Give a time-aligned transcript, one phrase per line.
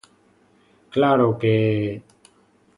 [0.93, 1.97] Claro que...